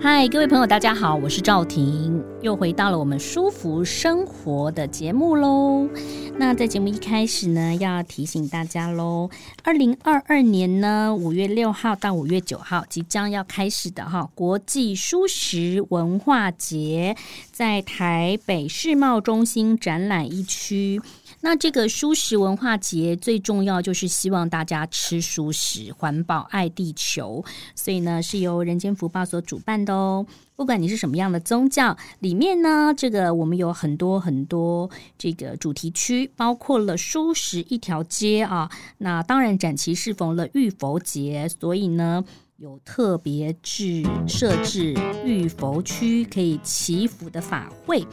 [0.00, 5.88] 嗨，各位朋友，大家好，我是赵婷，又回到了我们舒服生活的节目喽。
[6.36, 9.28] 那在节目一开始呢，要提醒大家喽，
[9.64, 17.16] 二零二二年呢，五月六号到五月九号即将要开始的哈国际蔬食文化节，
[17.50, 21.02] 在台北世贸中心展览一区。
[21.40, 30.26] 那这个蔬食文化节最重要就是希望大家吃蔬食，环保爱地球，所以呢是由人间福报所主办的哦。
[30.56, 38.68] 不管你是什么样的宗教，里面呢这个我们有很多很多这个主题区，包括了蔬食一条街啊。
[38.98, 42.24] 那当然展期适逢了浴佛节，所以呢
[42.56, 48.04] 有特别制设置浴佛区，可以祈福的法会。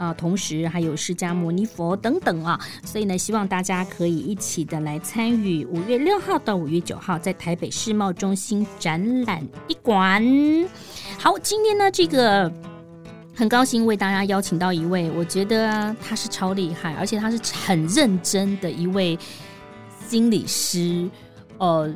[0.00, 10.24] 啊，同时还有释迦牟尼佛等等啊，所以呢，希望大家可以一起的来参与五月六号到五月九号在台北世贸中心展览一馆。
[11.18, 12.50] 好，今天呢，这个
[13.36, 19.18] 很高兴为大家邀请到一位，我觉得他是超厉害，而且他是很认真的一位
[20.08, 21.06] 心理师。
[21.58, 21.94] 呃，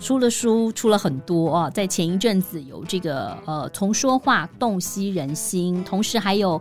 [0.00, 6.60] 出了书，出了很多啊，在前一阵子有这个呃，从说话洞悉人心，同时还有。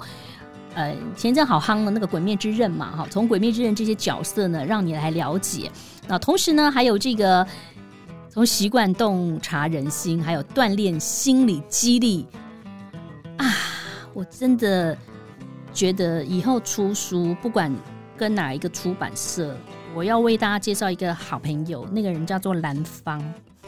[0.76, 5.72] 呃，前阵好夯的那个《鬼灭之刃》嘛，哈，从《鬼灭之刃》这些角色呢，让你来了解。
[6.08, 7.46] 那同时呢，还有这个
[8.30, 12.26] 从习惯洞察人心，还有锻炼心理激励
[13.38, 13.46] 啊！
[14.14, 14.98] 我真的
[15.74, 17.72] 觉得以后出书，不管
[18.18, 19.56] 跟哪一个出版社，
[19.96, 23.24] 我要为大家介绍一个好朋友，那个人叫做兰芳。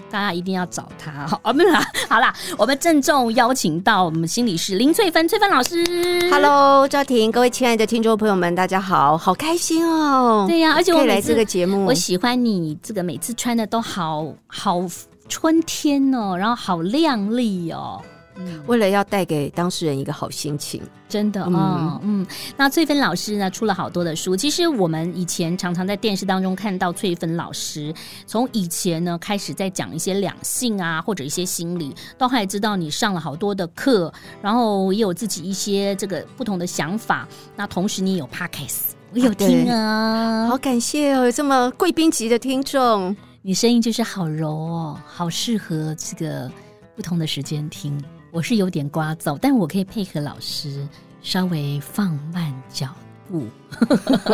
[0.09, 5.83] 大家一定要找他 好，哦，没有啦，好啦，我们郑重邀请到我们心理师林翠芬，翠芬老师。
[6.31, 10.45] Hello，赵婷，各位亲爱的听众朋友们，大家好，好开心哦。
[10.47, 14.81] 对呀，啊，而且我来这个节目，我喜欢你这个每次穿的都好好
[15.27, 18.01] 春天哦，然后好亮丽哦。
[18.37, 24.35] 嗯，为了要带给当事人一个好心情，真的啊，嗯，嗯，那翠芬老师呢，出了好多的书。
[24.35, 27.93] 其实我们以前常常在电视当中看到翠芬老师，
[28.27, 37.27] 从以前呢开始在讲一些两性啊，或者一些心理，都还知道你上了好多的课，然后也有自己一些这个不同的想法。
[37.55, 46.51] 那同时你也有 Podcast，我有听啊，好感谢哦，有这么贵宾级的听众，你声音就是好柔哦，好适合这个
[46.95, 48.03] 不同的时间听。
[48.35, 50.85] 我是有点刮噪，但我可以配合老师
[51.21, 52.93] 稍微放慢脚
[53.29, 53.47] 步。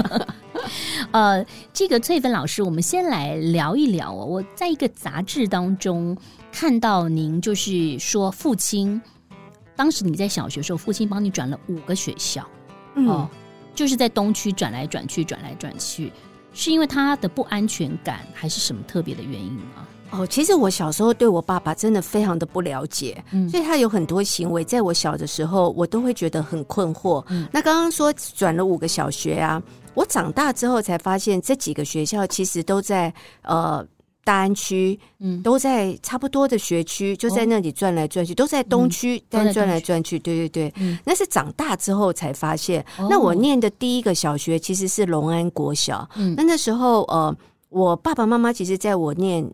[1.12, 4.26] 呃，这个翠芬老师，我们先来聊一聊哦。
[4.26, 6.18] 我在一个杂志当中
[6.52, 9.00] 看到您，就是说父亲
[9.76, 12.44] 当时你在小学的时候，父亲帮你转了五个学校，
[12.96, 13.30] 嗯、哦，
[13.76, 16.12] 就是在东区转来转去，转来转去，
[16.54, 19.88] 是因为他的不安全感，还是什么特别的原因吗？
[20.12, 27.24] 哦，其实我小时候对我爸爸真的非常的不了解，嗯，所以他有很多行为，在我小的时候，我都会觉得很困惑。
[27.30, 29.62] 嗯，那刚刚说转了五个小学啊，
[29.94, 33.14] 我长大之后才发现，这几个学校其实都在
[33.44, 33.86] 呃
[34.26, 42.86] 大安区，嗯，都在差不多的学区，就在那里转来转去，都在东区，嗯，但转来转去，对对对，嗯，那是长大之后才发现。
[42.98, 47.34] 哦，那我念的第一个小学其实是龙安国小，嗯，那那时候呃，
[47.70, 49.50] 我爸爸妈妈其实在我念。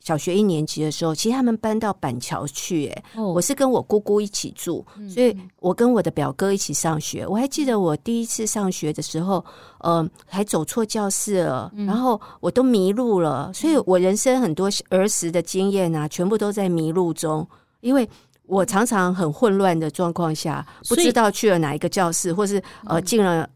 [0.00, 7.26] 小学一年级的时候，其实他们搬到板桥去，哎，我是跟我姑姑一起住，所以我跟我的表哥一起上学。
[7.26, 9.44] 我还记得我第一次上学的时候，
[9.80, 13.52] 呃，还走错教室了，然后我都迷路了。
[13.52, 17.46] 所以我人生很多儿时的经验啊，全部都在迷路中，
[17.80, 18.08] 因为
[18.46, 23.48] 我常常很混乱的状况下，不知道去了哪一个教室，或是呃进了。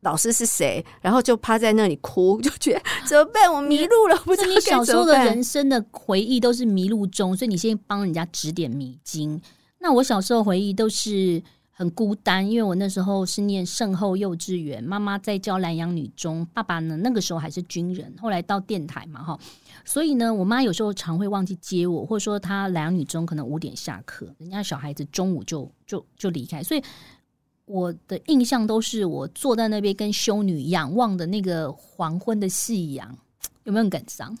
[0.00, 0.84] 老师是谁？
[1.00, 3.52] 然后就趴在那里哭，就觉得怎么办？
[3.52, 4.48] 我迷路了，不知道。
[4.48, 9.40] 你小时候的人生的回忆都是迷路中，所以你先帮人家指点迷津。
[9.78, 19.38] 那我小时候回忆都是很孤单，因为我那时候是念圣后幼稚园，妈妈在教兰阳女中，爸爸呢那个时候还是军人，后来到电台嘛，哈，
[19.84, 26.82] 所以呢，我妈有时候常会忘记接我，或者说她兰阳女中可能五点下课，人家小孩子中午就就就离开，所以。
[27.66, 33.16] 我的印象都是我坐在那边跟修女仰望的那个黄昏的夕阳，
[33.64, 34.36] 有没有感伤？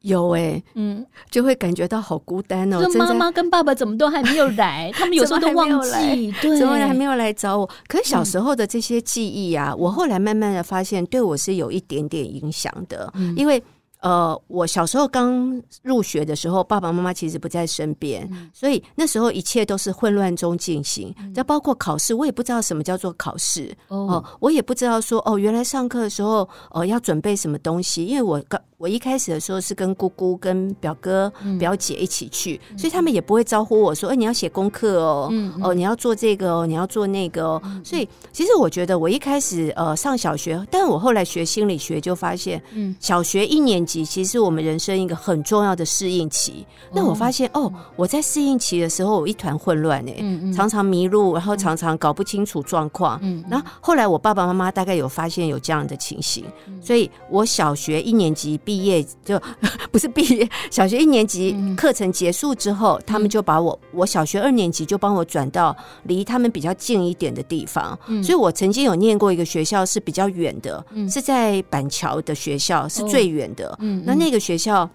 [0.00, 2.88] 有哎、欸，嗯，就会感觉到好孤单哦。
[2.96, 4.90] 妈妈跟爸爸怎么都还没有来？
[4.94, 7.70] 他们有时候都忘记，对，怎么还没有来找我？
[7.88, 13.62] 可是小时候的这些记忆啊，嗯、我后来慢慢的发现，对我是有一点点影响的，嗯、因为。
[14.06, 21.12] 呃，我小时候刚入学的时候，爸爸妈妈其实不在身边，嗯、所以那时候一切都是混乱中进行。
[21.34, 28.60] 这、嗯、包括考试，我也不知道什么叫做考试哦、呃，我也不知道说哦，原来上课的时候呃要准备什么东西，因为我刚。
[28.78, 37.62] 我一开始的时候是跟姑姑、跟表哥、表姐一起去，嗯、所以他们也不会招呼我说：“哎、欸，你要写功课哦，嗯嗯、哦，你要做这个哦，你要做那个哦。
[37.64, 46.66] 嗯”所以其实我觉得我一开始呃上小学，但我后来学心理学就发现，嗯，小学一年级其实是我们人生一个很重要的适应期。
[46.92, 53.18] 那、嗯、我发现哦，我在适应期的时候我一团混乱哎，嗯嗯、常常迷路，然后常常搞不清楚状况。
[53.22, 58.60] 嗯，然后后来我爸爸妈妈大概有发现有这样的情形，嗯、所以我小学一年级。
[58.66, 59.40] 毕业就
[59.92, 67.96] 不是毕业，小学一年级课程结束之后，嗯、他们就把我，我小学二年级就帮我转到离他们比较近一点的地方。
[68.08, 73.78] 嗯、所以我曾经有念过一个学校是比较远的，嗯、是在板桥的学校，是最远的。
[74.04, 74.90] 那那个学校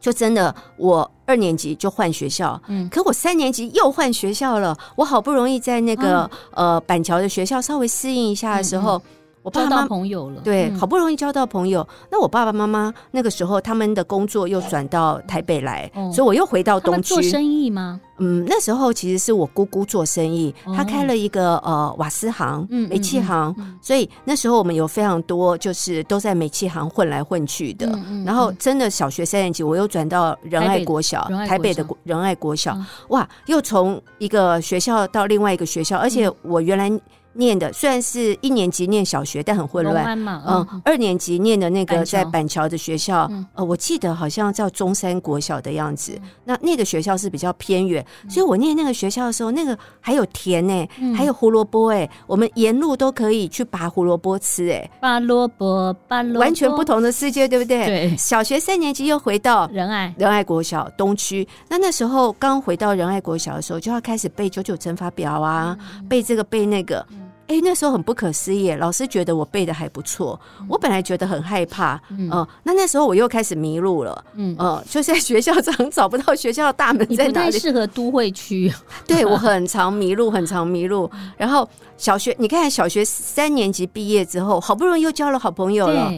[0.00, 4.76] 就真的，我二年级就换学校，嗯，可我三年级又换学校了。
[4.94, 8.98] 我好不容易在那个、嗯、呃板桥的学校稍微适应一下的时候。
[8.98, 9.10] 嗯嗯
[9.44, 11.86] 我爸爸交到朋友了，对，好不容易交到朋友。
[12.10, 17.14] 那我爸爸妈妈那个时候他们的工作又转到台北来，所以我又回到东区。
[17.14, 18.00] 做生意吗？
[18.16, 27.86] 嗯，那时候其实是我姑姑做生意，她开了一个呃瓦斯行、煤气行，所以那时候我们有非常多就是都在煤气行混来混去的。
[28.24, 32.74] 然后真的小学三年级，我又转到仁爱国小，台北的仁爱国小，
[33.08, 36.90] 哇，又从一个学校到另外一个学校，而且我原来。
[37.34, 40.04] 念的虽然是一年级念小学，但很混乱。
[40.24, 46.12] 嗯，嗯，二年级念的那个在板桥的学校，嗯、呃，我记得好像叫中山国小的样子。
[46.22, 54.90] 嗯、那那个学校是比较偏远，嗯、所以我念那个学校的时候，那个还有田呢、欸，嗯、还有胡萝卜哎，我们沿路都可以去拔胡萝卜吃哎、欸。
[55.00, 57.86] 拔萝卜，拔萝卜，完全不同的世界，对不对？
[57.86, 58.16] 对。
[58.16, 67.04] 小学三年级又回到仁爱仁爱国小东区，那那时候刚回到仁爱国小的时候，就要开始背九九乘法表啊，嗯、背这个背那个。
[67.46, 70.38] 嗯哎，那时候很不可思议，老师觉得我背的还不错。
[70.68, 77.50] 我本来觉得很害怕，嗯、呃，那那时候我又开始迷路了，嗯，呃，就在学校常 找不到学校的大门在哪里。
[77.52, 78.72] 太适合都会区，
[79.06, 81.10] 对，我很常迷路，很常迷路。
[81.36, 81.68] 然后
[81.98, 86.12] 小学，你看小学三年级毕业之后，好不容易又交了好朋友了。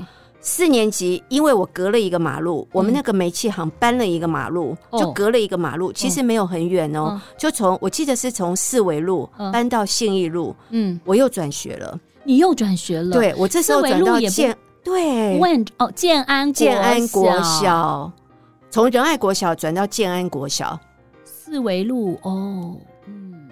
[0.47, 18.13] 四年级，因为我隔了一个马路，我们那个煤气行搬了一个马路，就隔了一个马路，其实没有很远哦，就从我记得是从四维路搬到信义路，嗯，我又转学了，你又转学了，对，我这时候转到建，对，问哦建安建安国小，
[18.71, 20.79] 从仁爱国小转到建安国小，
[21.25, 22.77] 四维路哦，
[23.09, 23.49] 嗯，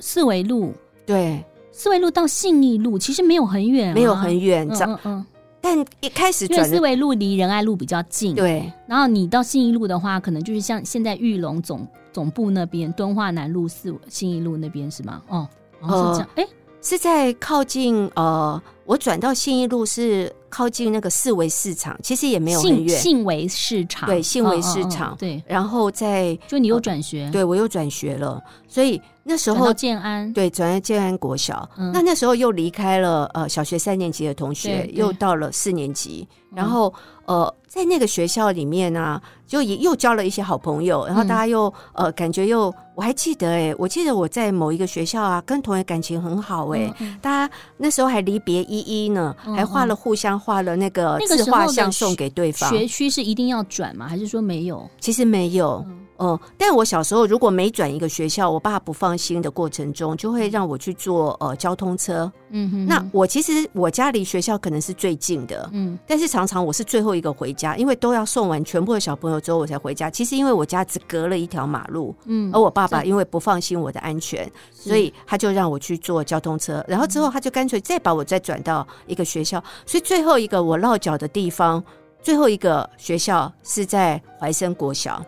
[0.00, 0.72] 四维路，
[1.04, 5.26] 对，四维路到信义路其实没有很远，没有很远，嗯嗯。
[5.68, 8.72] 但一开始，因为四维路离仁爱路比较近，对。
[8.86, 15.20] 然后你到信义路的话，可能就是像现在玉龙总总部那边，敦化南路四信义路那边是吗？
[15.26, 15.48] 哦，
[15.80, 16.28] 哦是这样。
[16.36, 16.48] 哎、呃，
[16.80, 22.96] 是在靠近呃，我转到信义路是靠近那个四维市场，其实也没有很远。
[22.96, 25.42] 信维市场，对，信维市场，哦哦哦对。
[25.48, 29.02] 然后在，就你又转学，呃、对我又转学了，所以。
[29.28, 30.32] 那时候建安。
[30.32, 52.70] 对，转到建安国小，嗯、那那时候又离开了呃小学三年级的同学，又到了四年级，然后呃在那个学校里面呢、啊，就也又交了一些好朋友，然后大家又、嗯、呃感觉又我还记得哎，我记得我在某一个学校啊，跟同学感情很好哎，大家那时候还离别依依呢，嗯、还画了互相画了那个自画像送给对方。
[52.70, 54.06] 学区是一定要转吗？
[54.08, 54.88] 还是说没有？
[55.00, 55.84] 其实没有。
[55.86, 62.32] 嗯哦、嗯，但我小时候如果每转一个学校，我爸不放心的过程中，就会让我去坐呃交通车。
[62.50, 70.08] 嗯哼，那我其实我家离学校可能是最近的，嗯，但是常常我是最后一个回家，因为都要送完全部的小朋友之后我才回家。
[70.08, 81.82] 其实因为我家只隔了一条马路，嗯，而我爸爸因为不放心我的安全，所以他就让我去坐交通车，然后之后他就干脆再把我再转到一个学校，所以最后一个我落脚的地方，
[82.22, 85.24] 最后一个学校是在怀生国小。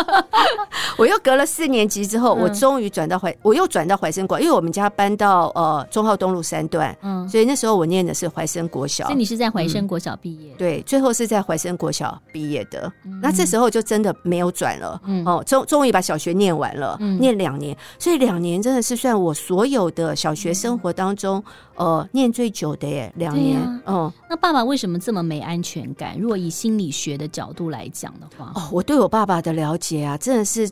[0.96, 9.04] 我又隔了四年级之后，我终于转到怀，我又转到怀生国，因为我们家搬到呃中号东路三段，嗯，所以那时候我念的是怀生国小。
[9.04, 10.54] 所以你是在怀生国小毕业？
[10.56, 12.90] 对，最后是在怀生国小毕业的。
[13.22, 21.42] 那这时候就真的没有转了，哦，终终于把小学念完了，念两年，所以两年真的是算我所有的小学生活当中，
[21.80, 23.58] 呃念最久的耶，两年。
[23.58, 26.18] 啊、嗯，那爸爸为什么这么没安全感？
[26.18, 30.70] 如果以心理学的角度来讲的话，哦，我对我爸爸的了解啊，真的是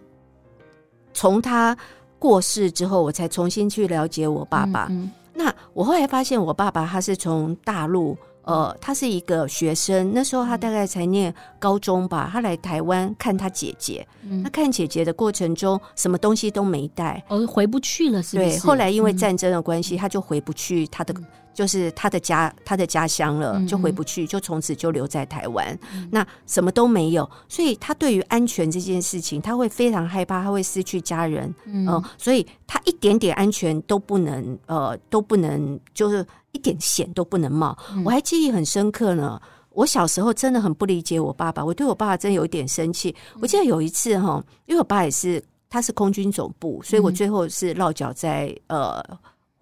[1.15, 1.75] 从他
[2.19, 4.87] 过世之后，我才重新去了解我爸爸。
[4.91, 8.15] 嗯嗯、那我后来发现，我爸爸他是从大陆。
[8.49, 12.31] 呃，他是一个学生，那时候他大概才念高中吧。
[12.33, 18.49] 他来台湾看他姐姐，嗯、他看姐姐的过程中，什么东西都没带，哦，回不去了，是不是？
[18.49, 21.15] 对，后来因为战争的关系，嗯、他就回不去他的，
[21.59, 25.77] 就是他的家，他的家乡了，嗯、就回不去，就从此就留在台湾。
[25.93, 36.25] 嗯、那什么都没有，所以他对于安全这件事情，他会非常害怕，他会失去家人，嗯、呃，所以他一点点安全都不能，呃，都不能，就是。
[36.53, 39.39] 一点险都不能冒，我还记忆很深刻呢。
[39.69, 43.15] 我小时候真的很不理解我爸爸，我对我爸爸真有一点生气。
[43.39, 49.05] 我记得有一次哈，因为我爸也是，他是空军总部，所以我最后是落脚在呃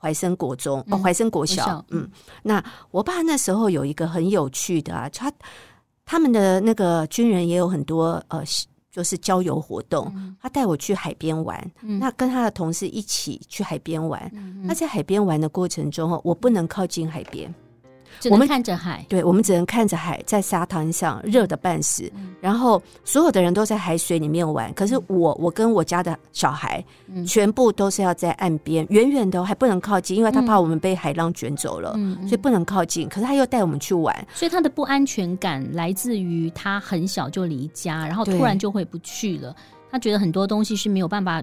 [0.06, 1.84] 怀生国中哦，怀生国小。
[1.90, 2.08] 嗯，
[2.44, 5.32] 那我爸那时候有一个很有趣的啊，他
[6.04, 8.42] 他们的那个军人也有很多呃。
[8.96, 10.10] 就是郊游活动，
[10.40, 14.18] 他带我去海边玩，嗯、那跟他的同事一起去海边玩。
[14.32, 17.54] 嗯、那在海边玩的过程中，我不能靠近海边。
[18.30, 33.08] 我们看着海，对，我们只能看着海，在沙滩上热的半死，嗯、然后所有的人都在海水里面玩，可是我，我跟我家的小孩，嗯、全部都是要在岸边，远远的还不能靠近，因为他怕我们被海浪卷走了，嗯、所以不能靠近。
[33.08, 39.54] 可是他又带我们去玩，所以他的不安全感来自于他很小就离家，然后突然就回不去了，
[39.90, 41.42] 他觉得很多东西是没有办法。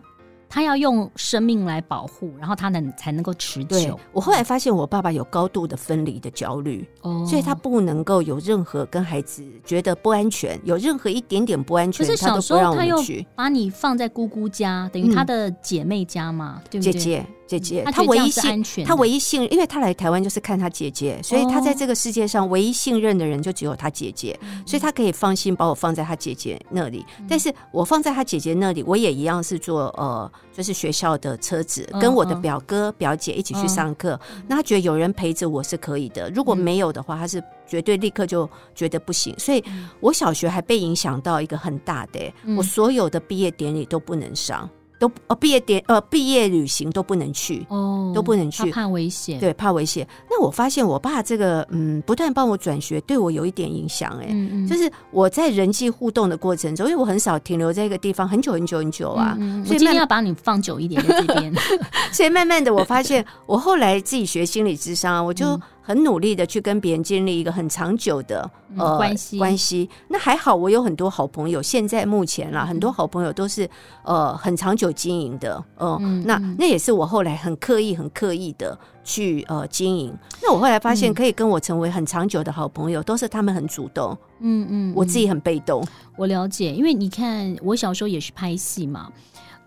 [0.53, 3.99] 他要用生命来保护，然后他能才能够持久。
[4.11, 12.95] 我后来发现，我爸爸有高度的分离的焦虑，哦，所以他不能够有任何跟孩子觉得不安全，有任何一点点不安全，可是小时候他又
[13.33, 16.93] 把你放在姑姑家，等于他的姐妹家嘛，嗯、对不对？
[16.93, 17.25] 姐姐。
[17.45, 27.05] 姐姐，他唯一信，他唯一信，因为他来台湾就是看他姐姐，所以他在这个世界上唯一信任的人就只有他姐姐，所以他可以放心把我放在他姐姐那里。
[27.27, 34.19] 但是我放在他姐姐那里，我也一样是坐呃，就是学校的车子，跟我的表哥表姐一起去上课。
[34.47, 39.33] 那他觉得有人陪着我是可以的，如果没有的话，他是绝对立刻就觉得不行。
[39.37, 39.63] 所以
[39.99, 44.69] 我小学还被影响到一个很大的，我所有的毕业典礼都不能上。
[45.03, 49.37] 都呃毕业典呃毕业旅行都不能去哦，都不能去，怕危险。
[49.37, 50.07] 对，怕危险。
[50.29, 61.53] 那我发现我爸这个嗯，不断帮我转学，对我有一点影响哎，嗯嗯，就是我在人际互动的过程中，因为我很少停留在一个地方很久很久很久啊，所以今天要把你放久一点在这边，
[62.13, 65.59] 所以慢慢的我发现，我后来自己学心理智商，我就。
[65.83, 71.61] 嗯很努力的去跟别人建立一个很长久的呃关系关系，那还好，我有很多好朋友。
[71.61, 73.69] 现在目前啦，很多好朋友都是
[74.05, 80.17] 呃很长久经营的，呃、嗯，那那也是我后来很刻意、很刻意的去呃经营。
[80.41, 85.85] 那我后来发现，可以跟我成为很长久的好朋友，都是他们很主动，嗯嗯，我自己很被动。
[86.15, 89.11] 我了解，因为你看，我小时候也是拍戏嘛。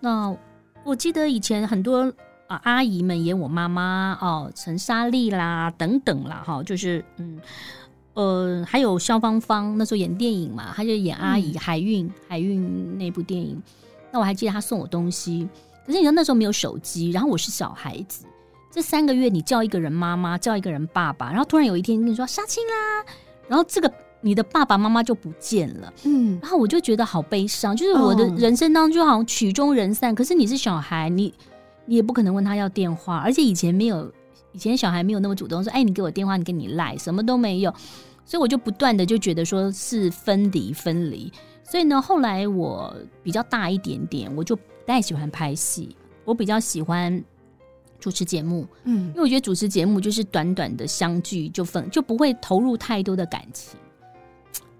[0.00, 0.34] 那
[0.82, 2.10] 我记得以前很多。
[2.46, 7.40] 啊，阿姨们演我妈妈哦，陈莎莉啦等等啦，哈，就是嗯
[8.14, 13.60] 呃，还有肖芳芳那时候演电影嘛，她就演阿姨、嗯、海运海运那部电影。
[14.12, 15.48] 那我还记得她送我东西，
[15.84, 18.24] 可是你知道那时候没有手机，然后我是小孩子，
[18.70, 23.04] 这三个月你叫一个人妈妈，叫一个人爸爸，然后突然有一天跟你说杀青啦，
[23.48, 30.12] 然后这个你的爸爸妈妈就不见了，嗯，然后我就觉得好悲伤，就是我的人生当中好像曲终人散。
[30.12, 31.34] 哦、可是你是小孩，你。
[31.86, 34.12] 你也不可能问他要电话，而且以前没有，
[34.52, 37.72] 以前小孩没有那么主动说，哎，你给我电话，你给你赖，什么都没有，
[38.24, 47.22] 所以我就不断的就觉得说是分离分离，所以呢，后来我比较大一点点，我就不太喜欢拍戏，我比较喜欢
[48.00, 53.78] 主持节目，嗯，因为我觉得主持节目就是短短的相聚就分，就不会投入太多的感情，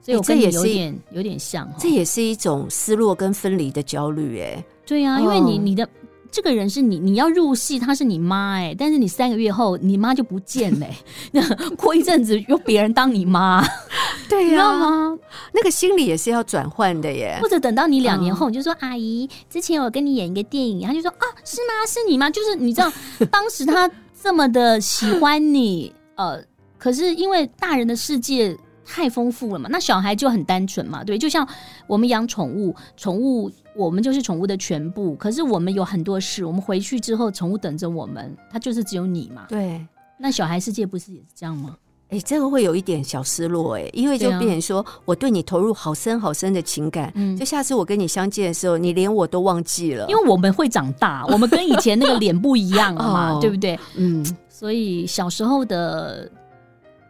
[0.03, 5.89] 所以我跟你有点有点像，这也是一种失落跟分离的焦虑，哎，对呀、啊，因为你你的。
[6.37, 10.87] 这个人是你，你要入戏，他是你妈哎，但是你三个月后，你妈就不见了，
[11.33, 11.41] 那
[11.77, 13.65] 过一阵子又别人当你妈，
[14.29, 15.19] 对呀、啊，你知道吗？
[15.55, 17.39] 那个心理也是要转换的耶。
[17.41, 21.87] 或者等到你两年后，你就说、嗯、阿姨，之前我跟你演一个电影，他就说啊，是吗？
[21.89, 22.29] 是你吗？
[22.29, 22.93] 就是你知道，
[23.31, 23.91] 当时他
[24.23, 26.39] 这么的喜欢你，呃，
[26.77, 28.55] 可是因为大人的世界。
[28.87, 31.47] 太丰富了嘛，那小孩就很单纯嘛，对，就像
[31.87, 35.15] 我们养宠物，宠物我们就是宠物的全部。
[35.17, 39.47] 可是我们有很多事，我们回去之后，宠物等着我们，它就是只有你嘛。
[39.49, 39.85] 对，
[40.19, 41.77] 那小孩世界不是也是这样吗？
[42.09, 53.77] 哎、欸，这个会有一点小失落哎、欸，因为就变成说我对你投入好深好深的情感，嗯，就下次我跟你相见的时候，你连我都忘记了，因为我们会长大，我们跟以前那个脸不一样了嘛， 哦、对不对？
[53.97, 54.25] 嗯。
[54.49, 56.31] 所以小时候的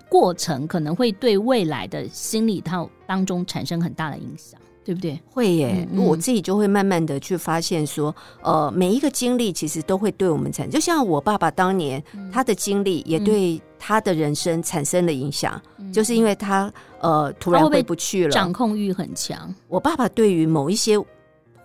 [0.08, 4.60] 过程可能会对未来的心理套当中产生很大的影响。
[4.84, 5.20] 对不对？
[5.28, 19.52] 会耶，嗯嗯，我自己就会慢慢的去发现说，呃，每一个经历其实都会对我们产生，就像我爸爸当年、嗯、他的经历也对他的人生产生了影响，嗯、就是因为他呃突然回不去了，掌控欲很强。
[19.66, 20.96] 我爸爸对于某一些。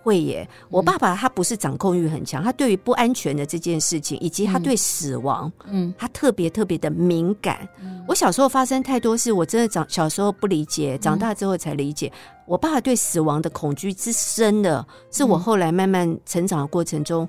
[0.02, 7.66] 会耶，我爸爸他不是掌控欲很强，他对于不安全的这件事情，以及他对死亡，嗯，他特别特别的敏感。
[7.80, 12.12] 嗯，我小时候发生太多事，我真的长小时候不理解，长大之后才理解，
[12.46, 17.28] 我爸爸对死亡的恐惧之深的，是我后来慢慢成长的过程中。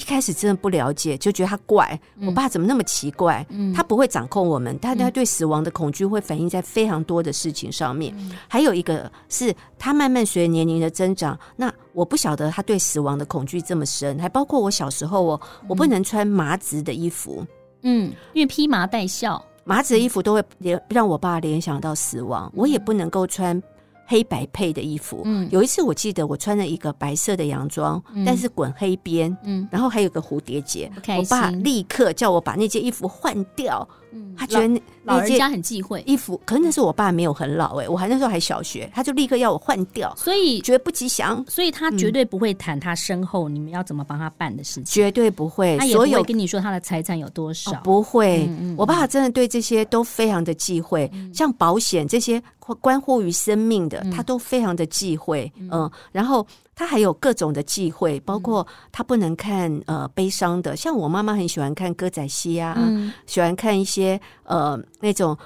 [0.00, 2.00] 一开始真的不了解，就觉得他怪。
[2.22, 3.46] 我爸怎么那么奇怪？
[3.50, 8.14] 嗯、他不会掌控我们，但他对死亡的恐惧会反映在非常多的事情上面。
[8.16, 14.18] 嗯、还有一个是他慢慢随着年龄的增长，那我不晓得他对死亡的恐惧这么深。
[14.18, 17.46] 还包括我小时候，哦我不能穿麻子的衣服，
[17.82, 22.50] 嗯，因为披麻戴孝，麻子的衣服都会联让我爸联想到死亡。
[22.56, 23.62] 我也不能够穿。
[24.10, 33.88] 黑白配的衣服，嗯，有一次我记得我穿了一个白色的洋装，嗯、但是滚黑边，嗯，然后还有个蝴蝶结，我爸立刻叫我把那件衣服换掉。
[34.12, 34.68] 嗯，他觉得
[35.04, 36.02] 老，老人家很忌讳。
[36.06, 48.46] 衣服，可能那是我爸没有很老哎、欸，我还那时候还小学，他就立刻要我换掉，所以觉得不吉祥，所以他绝对不会谈他身后你们要怎么帮他办的事情，绝对不会，他也不会跟你说他的财产有多少，哦、不会。
[48.46, 52.42] 嗯嗯、我爸真的对这些都非常的忌讳，嗯、像保险这些
[52.80, 56.46] 关乎于生命的，他都非常的忌讳，嗯，嗯，然后。
[56.80, 65.36] 他还有各种的忌讳，包括他不能看呃悲伤的，像我妈妈很喜欢看歌仔戏啊，嗯、喜欢看一些呃那种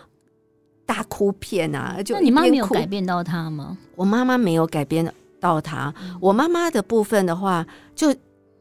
[0.86, 2.00] 大哭片啊。
[2.04, 3.76] 就那你妈没有改变到他吗？
[3.96, 5.92] 我妈妈没有改变到他。
[6.00, 8.14] 嗯、我妈妈的部分的话，就。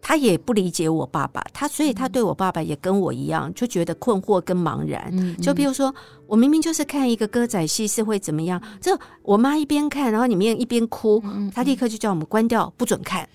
[0.05, 5.09] 他也不理解我爸爸，他所以他对我爸爸也跟我一样，就觉得困惑跟茫然。
[5.13, 5.95] 嗯嗯、就比如说，
[6.27, 11.23] 我明明就是看一个歌仔戏是会怎么样，这我妈一边看，然后里面一边哭，
[11.55, 13.27] 他立刻就叫我们关掉，不准看。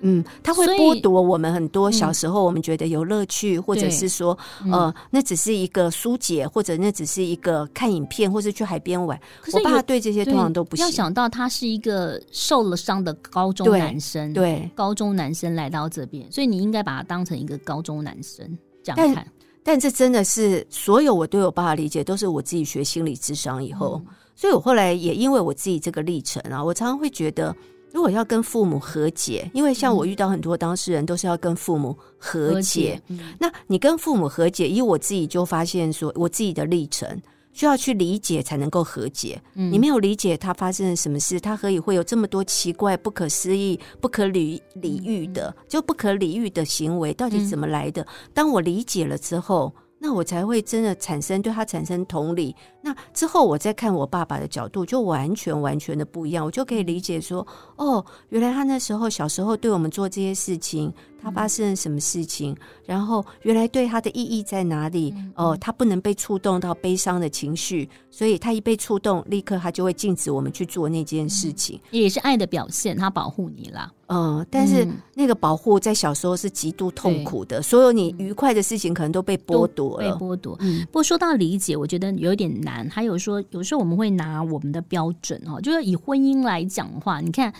[0.00, 4.36] 嗯，他会剥夺我们很多小时候我们觉得有乐趣，嗯、或者是说，
[4.70, 9.18] 呃，那只是一个疏解，或者那只是一个看影片，或是去海边玩。
[9.40, 10.84] 可是我爸对这些通常都不行。
[10.84, 18.46] 要想到他是一个受了伤的高中男生，对，对高中男生来到这边，所以你应该把他当成一个高中男生
[18.84, 19.26] 这样看。
[19.64, 27.52] 但，这真的是所有我对我爸的理解，都是我自己学心理智商以后，嗯、所以我后来也因为我自己这个历程啊，我常常会觉得。
[27.92, 33.00] 如果要跟父母和解，因为像我遇到很多当事人都是要跟父母和解。
[33.38, 37.20] 那你跟父母和解，以我自己就发现说，我自己的历程
[37.52, 39.40] 需要去理解才能够和解。
[39.54, 48.02] 嗯、你没有理解他发生了什么事，他何以会有这么多奇怪、不可思议、不可理理喻的，嗯、就不可理喻的行为，到底怎么来的？
[48.02, 49.72] 嗯、当我理解了之后。
[49.98, 52.54] 那我才会真的产生对他产生同理。
[52.82, 56.44] 那之后我再看我爸爸的角度，就完全完全的不一样。
[56.44, 62.56] 我就可以理解说，哦，原来他那时候小时候对我们做这些事情，他发生了什么事情？
[62.86, 65.14] 然后原来对他的意义在哪里？
[65.34, 71.80] 哦，他不能被触动到悲伤的情绪，所以他一被触动，立刻他就会禁止我们去做那件事情。
[71.90, 73.92] 也是爱的表现，他保护你啦。
[74.06, 80.56] 嗯，但是那个保护在小时候是极度痛苦的，所有你愉快的事情可能都被剥夺了，被剥夺。
[80.60, 82.88] 嗯，不过说到理解，我觉得有点难。
[82.88, 87.52] 还有说，有时候我们会拿我们的标准哦，就是以婚姻来讲的话，你看，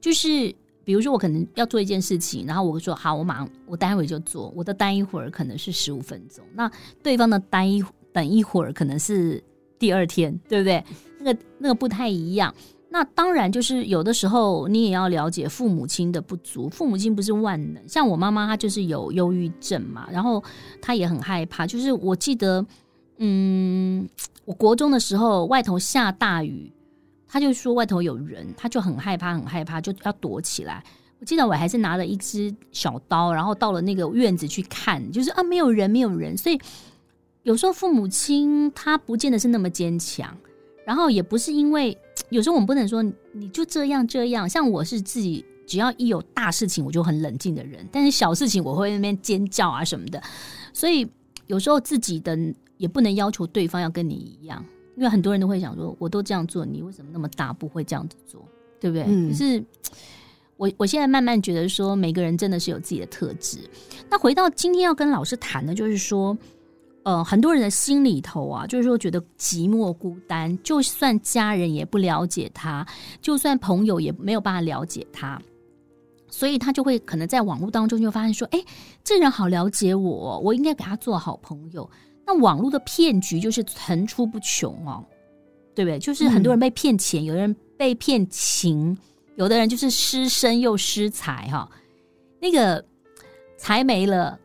[0.00, 0.54] 就是
[0.90, 6.68] 比如说我可能要做一件事情，然后我说好，我马上我待会就做，我的待一会儿可能是十五分钟，那
[7.00, 7.80] 对方的待一
[8.12, 9.40] 等一会儿可能是
[9.78, 10.84] 第二天，对不对？
[11.20, 12.52] 那个那个不太一样。
[12.88, 16.68] 那当然，就是有的时候你也要了解父母亲的不足。
[16.68, 20.42] 父母亲不是万能，像我妈妈，她就是有忧郁症嘛，然后
[20.82, 21.64] 她也很害怕。
[21.64, 22.66] 就是我记得，
[23.18, 24.08] 嗯，
[24.44, 26.72] 我国中的时候，外头下大雨，
[27.30, 30.82] 他就说外头有人，他就很害怕，很害怕，就要躲起来。
[31.20, 36.36] 我记得我还是拿了一支小刀，然后到了那个院子去看，就是啊，没有人，没有人。
[36.36, 36.60] 所以
[37.44, 40.36] 有时候父母亲他不见得是那么坚强，
[40.84, 41.96] 然后也不是因为。
[42.28, 50.22] 有时候我们不能说你就这样这样，像我是自己，只要一有大事情我就很冷静的人，但是小事情我会那边尖叫啊什么的，
[50.72, 51.04] 所以
[51.48, 52.38] 有时候自己的
[52.76, 54.64] 也不能要求对方要跟你一样，
[55.00, 58.46] 因为很多人都会想说，我都这样做，你为什么那么大不会这样子做，
[58.78, 59.06] 对不对？
[59.08, 59.64] 嗯，可是
[60.58, 63.58] 我我现在慢慢觉得说，每个人真的是有自己的特质。
[64.10, 66.36] 那回到今天要跟老师谈的，就是说。
[67.02, 72.86] 呃，很多人的心里头啊，就是说觉得寂寞孤单，就算家人也不了解他，
[73.22, 75.40] 就算朋友也没有办法了解他。
[76.28, 78.62] 所以他就会可能在网络当中就发现说，哎，
[79.02, 81.88] 这人好了解我，我应该给他做好朋友。
[82.30, 85.04] 那网络的骗局就是层出不穷哦，
[85.74, 85.98] 对不对？
[85.98, 88.96] 就是很多人被骗钱，嗯、有的人被骗情，
[89.34, 91.68] 有的人就是失身又失财哈。
[92.40, 92.84] 那个
[93.58, 94.38] 财没了，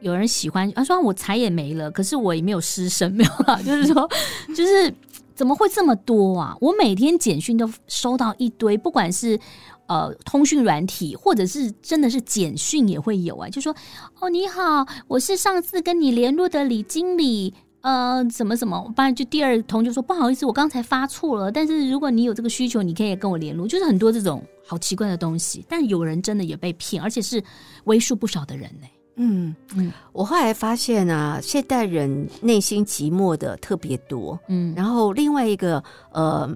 [0.00, 4.06] 有人喜欢，啊说我财也没了，可是我也没有失身，没有啊，就是说，
[4.54, 4.92] 就是
[5.40, 6.54] 怎么会这么多啊？
[6.60, 9.40] 我每天简讯都收到一堆，不管是。
[9.86, 13.74] 呃，通讯软体或者是真的是简讯也会有啊，就说
[14.20, 27.42] 哦，你好，我是上次跟你联络的李经理，呃，怎么怎么，不然就第二通就说不好意思，我刚才发错了，但是如果你有这个需求，你可以跟我联络，就是很多这种好奇怪的东西，但有人真的也被骗，而且是
[27.86, 28.86] 为数不少的人呢。
[29.22, 36.50] 嗯嗯，我后来发现啊，现代人内心寂寞的特别多，嗯，然后另外一个呃。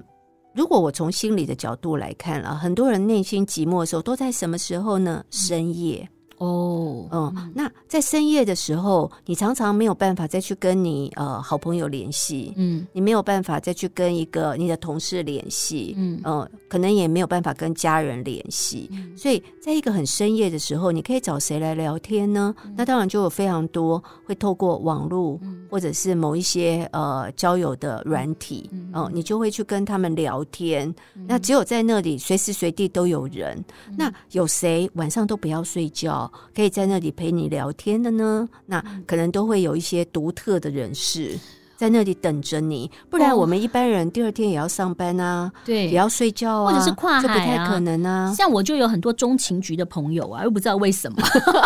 [0.55, 5.21] 如果我从心理的角度来看了，很多人内心寂寞的时候都在什么时候呢？
[5.29, 6.07] 深夜。
[6.37, 22.53] 哦，嗯，那在深夜的时候，你常常没有办法再去跟你呃好朋友联系，嗯，你没有办法再去跟一个你的同事联系，嗯，呃，可能也没有办法跟家人联系，嗯，所以在一个很深夜的时候，你可以找谁来聊天呢？
[22.65, 30.93] 嗯，那当然就有非常多会透过网络，嗯，或者是某一些呃交友的软体，嗯，呃，你就会去跟他们聊天。
[31.15, 36.24] 嗯，那只有在那里随时随地都有人，嗯，那有谁晚上都不要睡觉？
[36.55, 41.37] 可以在那里陪你聊天的呢，那可能都会有一些独特的人士
[41.77, 48.33] 在那里等着你，不然我们一般人第二天也要上班啊，对，也要睡觉啊，或者是跨海啊，不太可能啊。
[48.33, 51.17] 像我就有很多中情局的朋友啊，又不知道为什么，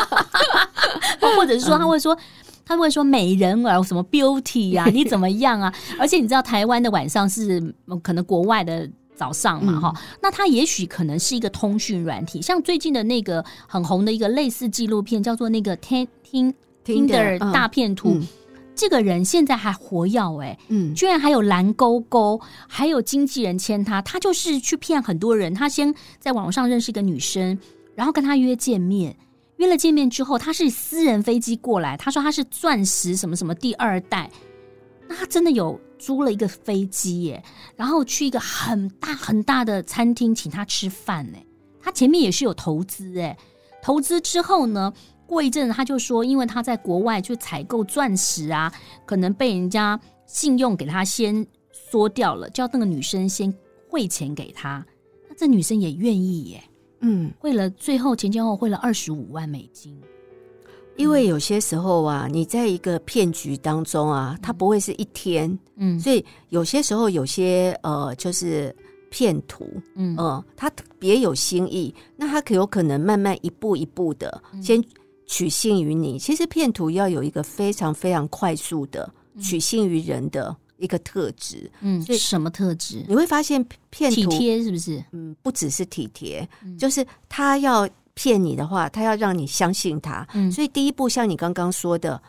[1.38, 2.18] 或者是说他会说，
[2.66, 5.72] 他会说美人儿什么 beauty 呀，啊， 你怎么样啊？
[6.00, 8.90] 而且你知道台湾的晚上是可能国外的。
[9.20, 16.54] 早上嘛，哈、嗯，那它也许可能是一个通讯软体，像最近的那个很红的一个类似纪录片，叫做那个 Tinder
[16.86, 18.26] Tinder 大片图，嗯、
[18.74, 27.60] 这个人现在还活跃哎，嗯，居然还有蓝勾勾，还有经纪人签他，他就是去骗很多人，他先在网上认识一个女生，
[27.96, 29.14] 然后跟他约见面，
[29.58, 34.32] 约了见面之后，他是私人飞机过来，他说他是钻石什么什么第二代，
[35.10, 35.78] 那他真的有。
[36.00, 37.44] 租了一个飞机耶，
[37.76, 41.38] 然后去一个很大很大的餐厅请他吃饭呢。
[41.78, 43.38] 他前面也是有投资哎，
[43.84, 44.94] 投资之后呢，
[45.28, 48.74] 过一阵他就说，因为他在国外去采购钻石啊，
[49.06, 53.54] 可能被人家信用给他先缩掉了，叫那个女生先
[53.90, 54.86] 汇钱给他。
[55.28, 56.64] 那这女生也愿意耶，
[57.02, 60.02] 嗯，汇了，最后前前后后汇了二十五万美金。
[61.00, 68.76] 因为有些时候啊，你在一个骗局当中啊，它不会是一天，嗯，所以有些时候有些呃，就是
[69.10, 74.84] 骗徒，嗯，呃，他别有心意，那他可有可能慢慢一步一步的先
[75.26, 76.20] 取信于你。
[76.20, 79.10] 其实骗徒要有一个非常非常快速的
[79.42, 83.06] 取信于人的一个特质，嗯，所以什么特质？
[83.08, 85.02] 你会发现骗徒体贴是不是？
[85.14, 86.46] 嗯，不只是体贴，
[86.78, 87.88] 就是他要。
[88.20, 92.22] 骗你的话，他要让你相信他，嗯，所以第一步像你刚刚说的，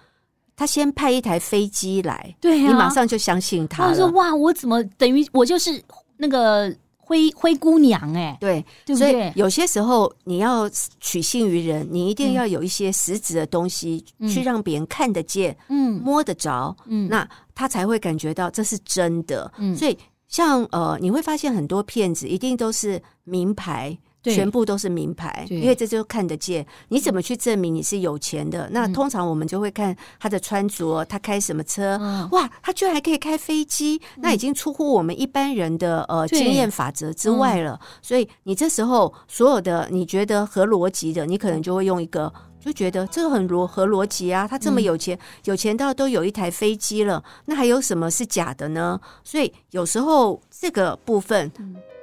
[0.55, 3.91] 他先派一台飞机来，对啊，你马上就相信他了。
[3.91, 5.83] 他说：“哇，我怎么等于我就是
[6.17, 8.65] 那个灰灰姑娘？”哎，对？
[8.95, 19.53] 所以有些时候你要取信于人，你一定要有一些实质的东西去让别人看得见，嗯，摸得着，嗯，那他才会感觉到这是真的。
[19.59, 19.99] 嗯，所以
[20.29, 23.99] 像呃，你会发现很多骗子一定都是名牌。
[24.23, 26.67] 全部都是名牌，因为这就看得见。
[26.89, 28.69] 你怎么去证明你是有钱的？
[28.71, 31.99] 那通常我们就会看他的穿着，他开什么车？
[32.33, 37.81] 哇，他居然还可以开飞机，那已经出乎我们一般人的呃经验法则之外了。
[38.03, 42.31] 所以你这时候所有的你觉得合逻辑的，你可能就会用一个，
[42.61, 44.47] 就觉得这个很逻合逻辑啊。
[44.47, 49.01] 他这么有钱，有钱到都有一台飞机了，那还有什么是假的呢？
[49.25, 51.51] 所以有时候这个部分。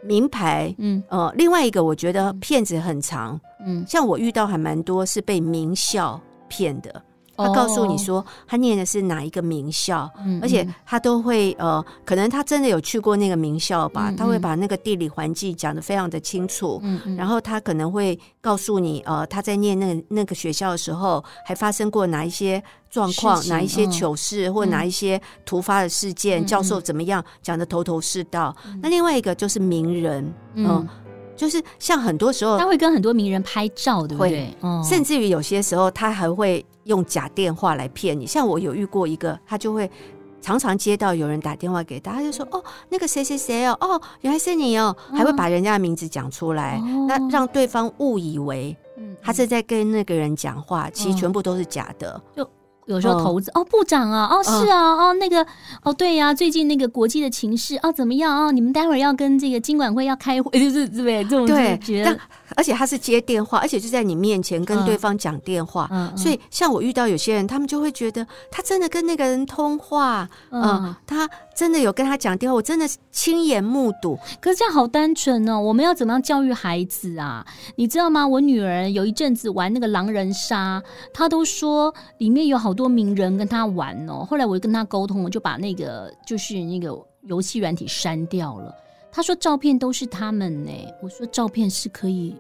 [0.03, 7.01] 名牌，嗯，呃，另外一个我觉得骗子很长，嗯，像我遇到还蛮多是被名校骗的。
[7.38, 28.56] 他告诉你说他念的是哪一个名校，嗯，而且他都会呃，可能他真的有去过那个名校吧，他会把那个地理环境讲得非常的清楚，嗯，然后他可能会告诉你，呃，他在念那个那个学校的时候，还发生过哪一些状况，哪一些糗事，或哪一些突发的事件，教授怎么样讲得头头是道。
[28.82, 30.88] 那另外一个就是名人，嗯。
[31.38, 34.54] 就是像很多时候，他会跟很多名人拍照，对不对？
[34.60, 38.26] 会，甚至于有些时候，他还会用假电话来骗你。
[38.28, 39.89] 像我有遇过一个，他就会
[40.41, 48.76] 常常接到有人打电话给他，他就说：“哦，那个谁谁谁哦，哦，原来是你哦。”还会把人家的名字讲出来，哦、那让对方误以为
[49.21, 52.19] 他是在跟那个人讲话，嗯、其实全部都是假的。
[52.36, 52.50] 就
[52.88, 55.45] 有时候投资哦，哦，部长啊，哦，是啊，哦，那个
[55.84, 58.52] 哦，对呀、啊，最近那个国际的情势哦，怎么样哦？
[58.52, 61.23] 你们待会儿要跟这个经管会要开会， 就是对？
[61.26, 62.17] 这种感觉。
[62.56, 74.15] 而且他是接电话，而且就在你面前跟对方讲电话，所以像我遇到有些人，他们就会觉得他真的跟那个人通话，嗯，嗯，他真的有跟他讲电话，我真的亲眼目睹。
[74.39, 77.43] 可是这样好单纯哦，我们要怎么样教育孩子啊？
[77.75, 78.27] 你知道吗？
[78.27, 84.23] 我女儿有一阵子玩那个狼人杀，她都说里面有好多名人跟她玩哦。
[84.23, 88.71] 后来我就跟她沟通，我就把那个就是那个游戏软体删掉了。
[89.11, 92.35] 她说照片都是他们呢，我说照片是可以。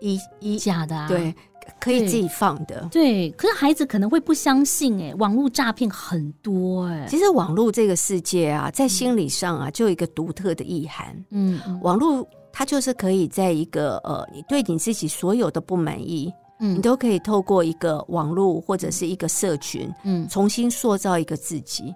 [0.00, 1.34] 一一假的啊，对，
[1.80, 3.30] 可以自己放的，对。
[3.32, 7.06] 可是孩子可能会不相信，哎，网络诈骗很多，哎。
[7.08, 11.14] 其实网络这个世界啊，在心理上啊，就有一个独特的意涵。
[11.30, 21.94] 嗯，网络它就是可以在一个呃，你对你自己所有的不满意，嗯，你都可以透过一个网络或者是一个社群，嗯，重新塑造一个自己，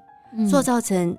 [0.49, 1.17] 塑造成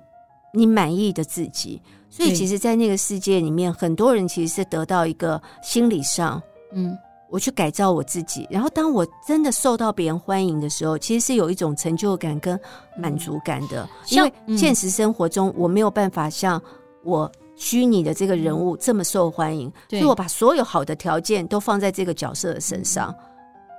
[0.52, 1.80] 你满意的自己。
[2.08, 6.40] 所以，其实，在那个世界里面，很多人其实是得到一个心理上。
[6.72, 6.96] 嗯，
[7.34, 12.56] 我去改造我自己，然后当我真的受到别人欢迎的时候，其实是有一种成就感跟
[12.96, 13.82] 满足感的。
[13.82, 16.62] 嗯、因为现实生活中我没有办法像
[17.02, 23.12] 我虚拟的这个人物这么受欢迎，所以我把所有好的条件都放在这个角色的身上。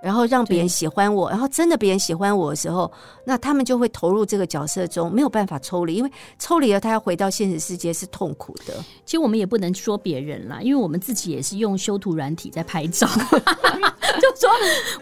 [0.01, 2.91] 然后让别人喜欢我，然后真的别人喜欢我的时候，
[3.25, 8.73] 那他们就会投入这个角色中，没有办法抽离，因为抽离了，他要回到现实世界是痛苦的。
[9.05, 13.07] 其实我们也不能说别人啦，因为我们自己也是用修图软体在拍照，
[14.21, 14.49] 就说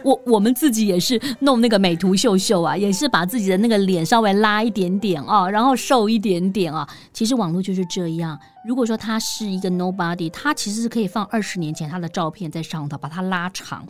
[0.02, 6.88] 我我们自己也是弄那个美图秀秀啊，也是把自己的那个脸稍微拉一点点啊，然后瘦一点点啊。
[7.12, 13.86] 其实网络就是这样，如果说他是一个 nobody，他其实是可以放二十年前他的照片在上头，把它拉长。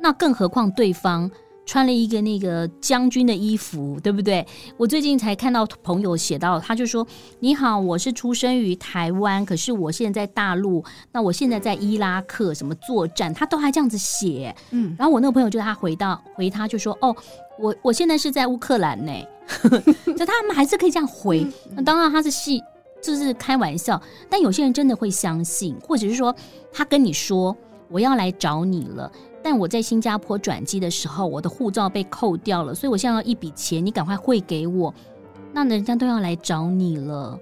[0.00, 1.30] 那更何况对方
[1.66, 4.44] 穿了一个那个将军的衣服，对不对？
[4.76, 7.06] 我最近才看到朋友写到，他就说
[7.38, 17.14] ：“你好，我是出生于台湾，可是我现在在大陆，那我现在在伊拉克什么作战，他都还这样子写。”嗯，然后我那个朋友就他回到回他就说：“哦，
[17.56, 19.12] 我我现在是在乌克兰呢。
[20.16, 21.46] ”就他们还是可以这样回。
[21.76, 22.60] 那当然他是戏，
[23.00, 26.34] 就是开玩笑，但有些人真的会相信，或者是说
[26.72, 27.56] 他跟你说
[27.88, 29.10] ：“我要来找你了。”
[29.42, 34.92] 但我在新加坡转机的时候，我的护照被扣掉了，所以我现在要一笔钱，你赶快汇给我。
[35.52, 37.38] 那人家都要来找你了，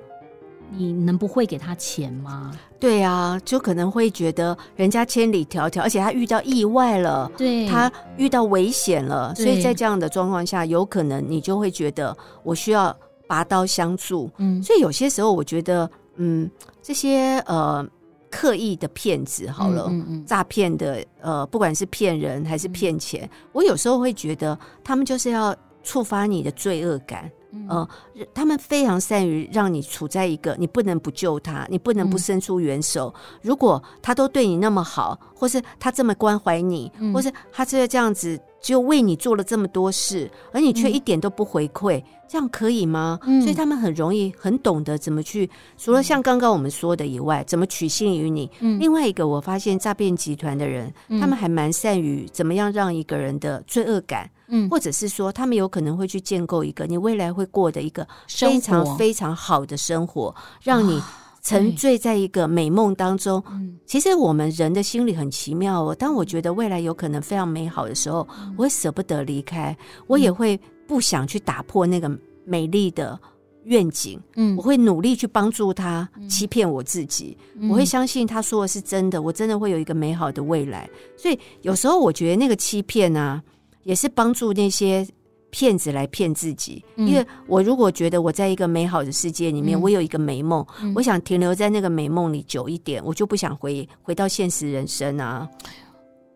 [0.70, 2.52] 你能不汇给他钱吗？
[2.78, 14.30] 对啊，就可能会觉得人家千里迢迢，而且他遇到意外了，对，他遇到危险了，所以在这样的状况下，有可能你就会觉得我需要拔刀相助。
[14.38, 17.86] 嗯，所以有些时候我觉得，嗯，这些呃。
[18.30, 19.90] 刻意的骗子，好了，
[20.26, 27.88] 诈骗、的，呃，不管是骗人还是骗钱，嗯、我有时候会觉得他们就是要触发你的罪恶感，嗯、呃，
[28.34, 33.12] 他们非常善于让你处在一个你不能不救他，你不能不伸出援手。
[33.16, 38.38] 嗯、如果他都对你那么好，或是他这么关怀你，嗯、或是他这这样子。
[38.60, 43.18] 就为你做了这么多事，而你却一点都不回馈，嗯、这样可以吗？
[43.22, 48.50] 嗯、所以他们很容易、很懂得怎么去，除了像刚刚我们说的以外，怎么取信于你。
[48.60, 61.00] 嗯、另外一个，我发现诈骗集团的人，嗯、他们还蛮善于怎么样让一个人的罪恶感，嗯，或者是说，他们有可能会去建构一个你未来会过的一个非常非常好的生活，让你。
[61.48, 63.42] 沉醉在一个美梦当中，
[63.86, 65.94] 其实我们人的心理很奇妙哦。
[65.94, 72.10] 当我觉得未来有可能非常美好的时候，我会舍不得离开，我也会不想去打破那个
[72.44, 73.18] 美丽的
[73.64, 74.20] 愿景。
[74.36, 77.36] 嗯，我会努力去帮助他，欺骗我自己。
[77.68, 80.88] 我会相信他说的是真的，我真的会有一个美好的未来。
[81.16, 83.42] 所以有时候我觉得那个欺骗啊，
[83.84, 85.06] 也是帮助那些。
[85.50, 95.48] 骗子来骗自己，因为我如果觉得我在一个美好的世界里面，嗯、我有一个美梦，嗯、我想停留在那个美梦里久一点，我就不想回回到现实人生啊。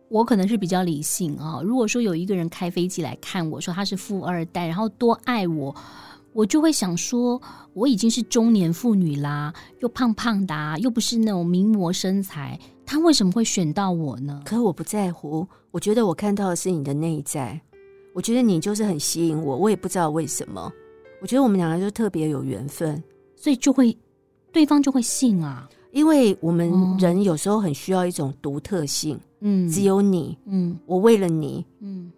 [0.08, 1.60] 我可能是比较理性啊。
[1.62, 5.74] 如果说有一个人开飞机来看我说他是富二代，然后多爱我，
[6.32, 7.40] 我就会想说，
[7.74, 14.42] 我已经是中年妇女啦，又胖胖的，啊，又不是那种名模身材，他为什么会选到我呢？
[14.44, 17.60] 可我不在乎，我觉得我看到的是你的内在。
[18.12, 20.72] 我觉得你就是很吸引我，我也不知道为什么。
[21.20, 23.02] 我觉得我们两个就特别有缘分，
[23.36, 23.96] 所以就会
[24.50, 25.68] 对方就会信啊。
[25.92, 32.10] 因为我们人有时候很需要一种独特性，嗯，只有你，嗯，我为了你，嗯，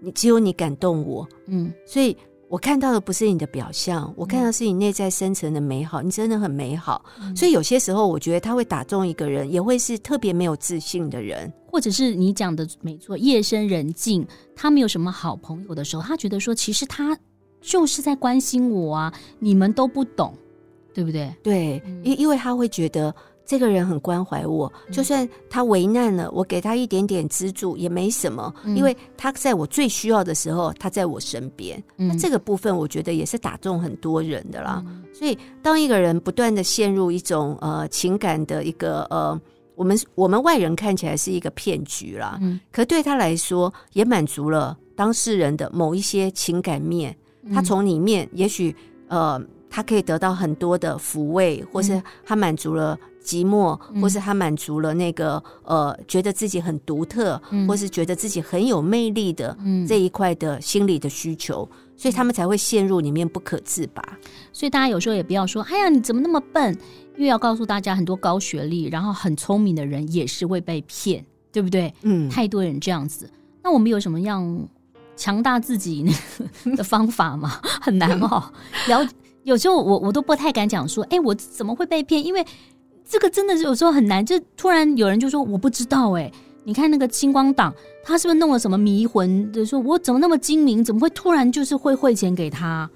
[0.00, 2.16] 你只有你感动我，嗯，所以
[2.48, 7.04] 我看到的不是你的表象，我看到是你内在深层的美好，你真的很美好。
[7.36, 17.18] 所以有些时候，我觉得他会打中一个人，也会是特别没有自信的人，或者是你讲的没错，夜深人静，他没有什么好朋友的时候，他觉得说，其实他
[17.60, 20.34] 就是在关心我啊，你们都不懂，
[20.94, 21.34] 对不对？
[21.42, 23.14] 对，因因为他会觉得。
[23.48, 31.82] 这个人很关怀我，就算他为难了，我给他一点点资助也没什么，因为他在我最需要的时候，他在我身边。
[31.96, 34.84] 那这个部分，我觉得也是打中很多人的啦。
[35.14, 39.40] 所以，当一个人不断的陷入一种呃情感的一个呃，
[39.74, 42.38] 我们我们外人看起来是一个骗局啦，
[42.70, 47.16] 可对他来说，也满足了当事人的某一些情感面。
[47.54, 48.76] 他从里面，也许
[49.08, 52.98] 呃，他可以得到很多的抚慰，或是他满足了。
[53.28, 59.54] 寂寞，或是他满足了那个呃，觉得自己很独特，或是觉得自己很有魅力的
[59.86, 64.02] 这一块的心理的需求，所以他们才会陷入里面不可自拔。
[64.50, 66.74] 所以大家有时候也不要说，哎呀，你怎么那么笨？
[67.16, 71.92] 因为要告诉大家，很多高学历然后很聪明的人也是会被骗，对不对？
[72.02, 73.28] 嗯，太多人这样子。
[73.62, 74.66] 那我们有什么样
[75.16, 76.06] 强大自己
[76.76, 77.60] 的方法吗？
[77.82, 78.50] 很难哦。
[78.88, 79.06] 了，
[79.42, 82.24] 有时候我我都不太敢讲说，哎，我怎么会被骗？
[82.24, 82.46] 因为
[83.08, 86.30] 这个真的是有时候很难，就突然有人就说我不知道哎，
[86.64, 89.50] 你看那个星光党，他是不是弄了什么迷魂？
[89.50, 92.88] 就说我怎么那么精明，怎么会突然就是会汇钱给他？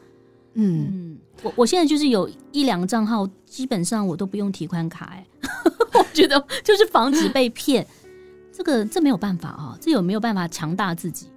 [0.53, 5.27] 嗯，嗯，我我现在就是有一两个账号，基本上我都不用提款卡哎，
[5.98, 7.87] 我觉得就是防止被骗。
[8.53, 11.29] 这个这没有办法啊，这有没有办法强大自己？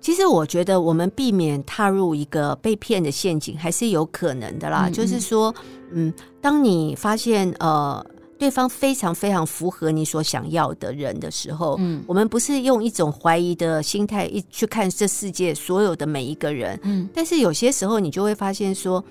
[0.00, 4.86] 其实我觉得我们避免踏入一个被骗的陷阱还是有可能的啦。
[4.86, 5.52] 嗯嗯，就是说，
[5.90, 8.06] 嗯，当你发现呃。
[8.40, 19.04] 对方非常非常符合你所想要的人的时候，嗯，我们不是用一种怀疑的心态一去看这世界所有的每一个人，嗯，但是有些时候你就会发现说，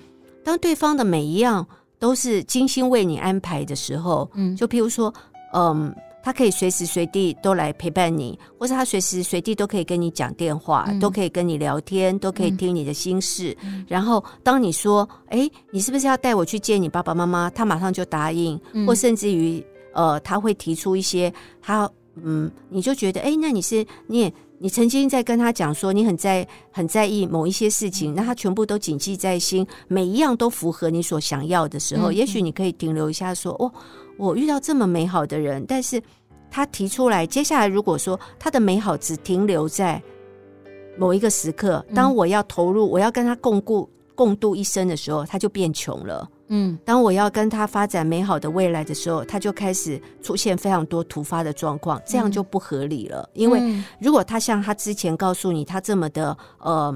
[0.44, 1.64] 当对方的每一样
[1.98, 5.14] 都是精心为你安排的时候，嗯，就譬如说，
[5.54, 5.94] 嗯。
[6.22, 13.56] 他可以随时随地都来陪伴你，或是他随时随地都可以跟你讲电话，嗯、都可以跟你聊天，都可以听你的心事。
[13.62, 21.90] 嗯、然后，当你说：“哎，你是不是要带我去见你爸爸妈妈？”他马上就答应，嗯、或甚至于，呃，他会提出一些他
[22.22, 33.72] 嗯，你就觉得：“哎，那你是你也你曾经在跟他讲说你很在很在意某一些事情，那他全部都谨记在心，每一样都符合你所想要的时候，嗯、也许你可以停留一下说：“哦。”
[34.20, 36.00] 我遇到这么美好的人，但是
[36.50, 40.00] 他提出来，接下来如果说他的美好只停留在
[40.98, 46.28] 某一个时刻，当我要投入，我要跟他共过共度一生的时候，他就变穷了。
[46.48, 53.26] 嗯，当我要跟他发展美好的未来的时候，他就开始出现非常多突发的状况，这样就不合理了。
[53.32, 53.62] 因为
[54.00, 56.94] 如果他像他之前告诉你，他这么的呃。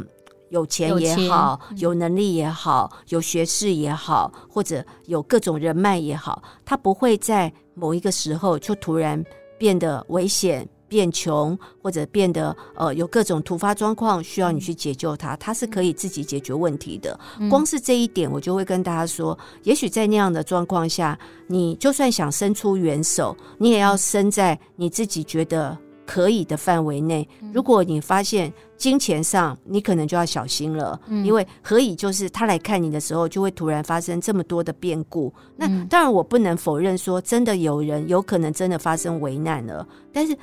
[0.54, 9.20] 有钱也好，有能力也好，有学识也好，或者有各种人脉也好，他不会在某一个时候就突然
[9.58, 15.34] 变得危险、变穷，或者变得呃有各种突发状况需要你去解救他。
[15.38, 17.18] 他是可以自己解决问题的。
[17.50, 27.28] 光是这一点，我就会跟大家说，也许在那样的状况下，你就算想伸出援手，你也要伸在你自己觉得可以的范围内。
[27.52, 35.32] 如果你发现，金钱上，你可能就要小心了，嗯、因为何以就是他来看你的时候，就会突然发生这么多的变故。
[35.56, 40.36] 那当然，我不能否认说真的有人有可能真的发生危难了，但是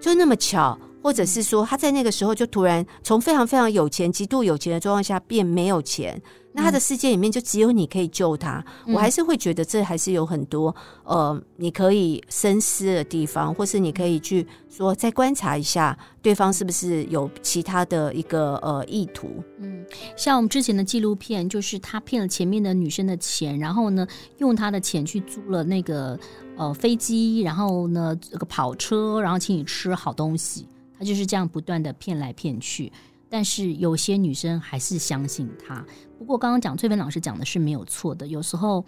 [0.00, 6.20] 就那么巧，或者是说他在那个时候就突然从非常非常有钱、极度有钱的状况下变没有钱。
[6.50, 19.30] 那他的世界里面就只有你可以救他，嗯、我还是会觉得这还是有很多呃，你可以深思的地方，或是你可以去说再观察一下对方是不是有其他的一个呃意图。
[19.58, 24.04] 嗯，像我们之前的纪录片，就是他骗了前面的女生的钱，然后呢
[24.38, 26.18] 用他的钱去租了那个
[26.56, 30.66] 呃飞机，然后呢这个跑车，然后请你吃好东西，
[30.98, 32.92] 他就是这样不断的骗来骗去。
[33.30, 35.84] 但是有些女生还是相信他。
[36.18, 38.26] 不过刚刚讲翠芬老师讲的是没有错的。
[38.26, 38.82] 有时候，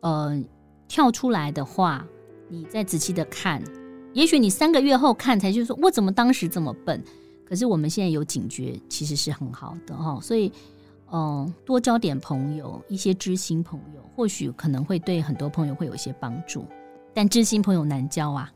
[0.00, 0.38] 呃，
[0.86, 2.06] 跳出来的话，
[2.48, 3.62] 你再仔细的看，
[4.12, 7.02] 也许你三个月后看才就说我怎么当时这么笨。
[7.48, 10.20] 可是我们现在有警觉，其实是很好的哈。
[10.20, 10.52] 所以，
[11.10, 16.66] 嗯、多交点朋友，一些知心朋友，或许可能会对很多朋友会有一些帮助。
[17.14, 18.52] 但知心朋友难交啊。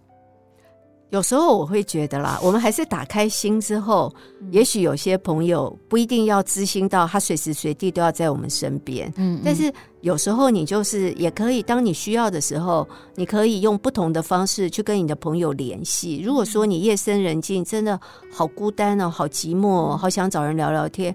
[1.11, 9.13] 有时候我会觉得啦，我们还是打开心之后，嗯、也许有些朋友不一定要知心到他随时随地都要在我们身边。
[9.17, 16.23] 嗯，嗯，但是有时候你就是也可以，当你需要的时候，你可以用不同的方式去跟你的朋友联系。
[16.25, 17.99] 如果说你夜深人静，真的
[18.33, 21.15] 好孤单哦，好寂寞哦，好想找人聊聊天。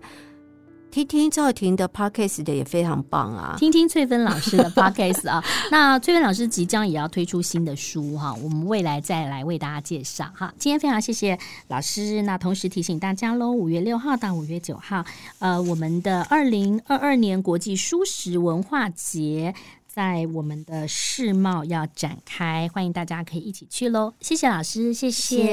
[0.96, 5.44] 听听赵婷的 podcast 的也非常棒啊，听听翠芬老师的 podcast 啊。
[5.70, 10.54] 那翠芬老师即将也要推出新的书哈，我们未来再来为大家介绍哈。
[10.58, 11.38] 今天非常谢谢
[11.68, 15.04] 老师，那同时提醒大家喽，五月六号到五月九号，
[15.40, 19.54] 呃，我们的二零二二年国际书食文化节
[19.86, 24.14] 在我们的世贸要展开，欢迎大家可以一起去喽。
[24.22, 25.36] 谢谢老师，谢谢。
[25.36, 25.44] 谢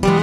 [0.00, 0.15] 谢